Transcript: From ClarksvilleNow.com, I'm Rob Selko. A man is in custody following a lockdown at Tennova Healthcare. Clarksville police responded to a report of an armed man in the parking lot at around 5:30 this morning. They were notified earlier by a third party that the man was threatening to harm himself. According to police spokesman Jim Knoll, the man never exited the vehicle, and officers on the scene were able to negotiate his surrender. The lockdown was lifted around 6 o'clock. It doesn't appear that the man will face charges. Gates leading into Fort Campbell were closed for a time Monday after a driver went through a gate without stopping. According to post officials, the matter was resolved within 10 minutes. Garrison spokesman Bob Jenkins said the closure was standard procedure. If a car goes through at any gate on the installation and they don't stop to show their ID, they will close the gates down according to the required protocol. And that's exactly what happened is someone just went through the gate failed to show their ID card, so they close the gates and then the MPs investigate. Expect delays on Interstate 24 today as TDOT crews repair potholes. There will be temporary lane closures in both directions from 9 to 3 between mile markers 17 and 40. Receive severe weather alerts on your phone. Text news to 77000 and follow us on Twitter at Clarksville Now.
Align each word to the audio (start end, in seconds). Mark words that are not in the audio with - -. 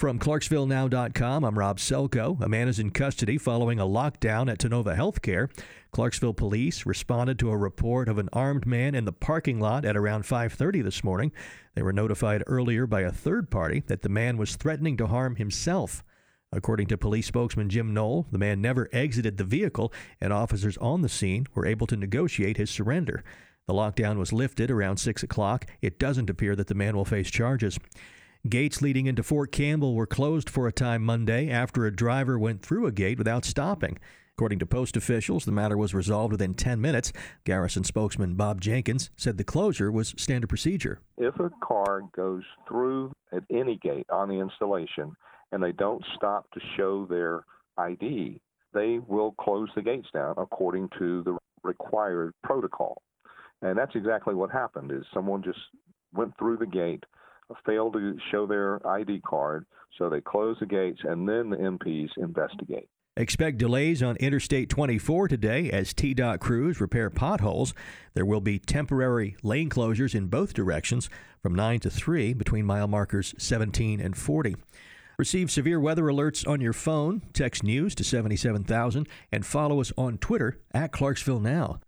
From 0.00 0.18
ClarksvilleNow.com, 0.18 1.44
I'm 1.44 1.58
Rob 1.58 1.76
Selko. 1.76 2.40
A 2.40 2.48
man 2.48 2.68
is 2.68 2.78
in 2.78 2.90
custody 2.90 3.36
following 3.36 3.78
a 3.78 3.84
lockdown 3.84 4.50
at 4.50 4.58
Tennova 4.58 4.96
Healthcare. 4.96 5.50
Clarksville 5.92 6.32
police 6.32 6.86
responded 6.86 7.38
to 7.38 7.50
a 7.50 7.56
report 7.58 8.08
of 8.08 8.16
an 8.16 8.30
armed 8.32 8.64
man 8.64 8.94
in 8.94 9.04
the 9.04 9.12
parking 9.12 9.60
lot 9.60 9.84
at 9.84 9.98
around 9.98 10.22
5:30 10.22 10.80
this 10.80 11.04
morning. 11.04 11.32
They 11.74 11.82
were 11.82 11.92
notified 11.92 12.42
earlier 12.46 12.86
by 12.86 13.02
a 13.02 13.12
third 13.12 13.50
party 13.50 13.82
that 13.88 14.00
the 14.00 14.08
man 14.08 14.38
was 14.38 14.56
threatening 14.56 14.96
to 14.96 15.06
harm 15.06 15.36
himself. 15.36 16.02
According 16.50 16.86
to 16.86 16.96
police 16.96 17.26
spokesman 17.26 17.68
Jim 17.68 17.92
Knoll, 17.92 18.26
the 18.32 18.38
man 18.38 18.62
never 18.62 18.88
exited 18.94 19.36
the 19.36 19.44
vehicle, 19.44 19.92
and 20.18 20.32
officers 20.32 20.78
on 20.78 21.02
the 21.02 21.10
scene 21.10 21.46
were 21.54 21.66
able 21.66 21.86
to 21.88 21.96
negotiate 21.98 22.56
his 22.56 22.70
surrender. 22.70 23.22
The 23.66 23.74
lockdown 23.74 24.16
was 24.16 24.32
lifted 24.32 24.70
around 24.70 24.96
6 24.96 25.22
o'clock. 25.22 25.66
It 25.82 25.98
doesn't 25.98 26.30
appear 26.30 26.56
that 26.56 26.68
the 26.68 26.74
man 26.74 26.96
will 26.96 27.04
face 27.04 27.30
charges. 27.30 27.78
Gates 28.48 28.80
leading 28.80 29.04
into 29.04 29.22
Fort 29.22 29.52
Campbell 29.52 29.94
were 29.94 30.06
closed 30.06 30.48
for 30.48 30.66
a 30.66 30.72
time 30.72 31.04
Monday 31.04 31.50
after 31.50 31.84
a 31.84 31.94
driver 31.94 32.38
went 32.38 32.62
through 32.62 32.86
a 32.86 32.92
gate 32.92 33.18
without 33.18 33.44
stopping. 33.44 33.98
According 34.32 34.60
to 34.60 34.66
post 34.66 34.96
officials, 34.96 35.44
the 35.44 35.52
matter 35.52 35.76
was 35.76 35.92
resolved 35.92 36.32
within 36.32 36.54
10 36.54 36.80
minutes. 36.80 37.12
Garrison 37.44 37.84
spokesman 37.84 38.36
Bob 38.36 38.62
Jenkins 38.62 39.10
said 39.14 39.36
the 39.36 39.44
closure 39.44 39.92
was 39.92 40.14
standard 40.16 40.46
procedure. 40.46 41.00
If 41.18 41.38
a 41.38 41.50
car 41.62 42.00
goes 42.16 42.42
through 42.66 43.12
at 43.30 43.42
any 43.50 43.76
gate 43.76 44.06
on 44.08 44.30
the 44.30 44.40
installation 44.40 45.14
and 45.52 45.62
they 45.62 45.72
don't 45.72 46.02
stop 46.16 46.50
to 46.52 46.60
show 46.78 47.04
their 47.04 47.44
ID, 47.76 48.40
they 48.72 49.00
will 49.06 49.32
close 49.32 49.68
the 49.74 49.82
gates 49.82 50.08
down 50.14 50.36
according 50.38 50.88
to 50.98 51.22
the 51.24 51.36
required 51.62 52.32
protocol. 52.42 53.02
And 53.60 53.76
that's 53.76 53.94
exactly 53.94 54.34
what 54.34 54.50
happened 54.50 54.92
is 54.92 55.04
someone 55.12 55.42
just 55.42 55.58
went 56.14 56.32
through 56.38 56.56
the 56.56 56.66
gate 56.66 57.04
failed 57.64 57.94
to 57.94 58.16
show 58.30 58.46
their 58.46 58.84
ID 58.86 59.20
card, 59.20 59.66
so 59.98 60.08
they 60.08 60.20
close 60.20 60.56
the 60.60 60.66
gates 60.66 61.00
and 61.04 61.28
then 61.28 61.50
the 61.50 61.56
MPs 61.56 62.08
investigate. 62.16 62.88
Expect 63.16 63.58
delays 63.58 64.02
on 64.02 64.16
Interstate 64.16 64.70
24 64.70 65.28
today 65.28 65.70
as 65.70 65.92
TDOT 65.92 66.38
crews 66.38 66.80
repair 66.80 67.10
potholes. 67.10 67.74
There 68.14 68.24
will 68.24 68.40
be 68.40 68.58
temporary 68.58 69.36
lane 69.42 69.68
closures 69.68 70.14
in 70.14 70.28
both 70.28 70.54
directions 70.54 71.10
from 71.42 71.54
9 71.54 71.80
to 71.80 71.90
3 71.90 72.34
between 72.34 72.64
mile 72.64 72.86
markers 72.86 73.34
17 73.36 74.00
and 74.00 74.16
40. 74.16 74.54
Receive 75.18 75.50
severe 75.50 75.80
weather 75.80 76.04
alerts 76.04 76.48
on 76.48 76.62
your 76.62 76.72
phone. 76.72 77.20
Text 77.34 77.62
news 77.62 77.94
to 77.96 78.04
77000 78.04 79.06
and 79.30 79.44
follow 79.44 79.80
us 79.80 79.92
on 79.98 80.16
Twitter 80.16 80.58
at 80.72 80.92
Clarksville 80.92 81.40
Now. 81.40 81.80